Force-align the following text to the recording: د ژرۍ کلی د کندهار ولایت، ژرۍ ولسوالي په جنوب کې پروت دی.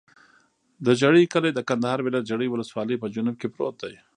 د 0.85 0.87
ژرۍ 0.99 1.25
کلی 1.33 1.51
د 1.53 1.59
کندهار 1.69 1.99
ولایت، 2.01 2.29
ژرۍ 2.29 2.47
ولسوالي 2.49 2.95
په 2.99 3.07
جنوب 3.13 3.35
کې 3.41 3.47
پروت 3.53 3.75
دی. 3.83 3.93